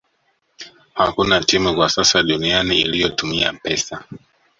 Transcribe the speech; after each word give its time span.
Hakuna 0.93 1.43
timu 1.43 1.75
kwa 1.75 1.89
sasa 1.89 2.23
duniani 2.23 2.81
iliyotumia 2.81 3.53
pesa 3.53 4.03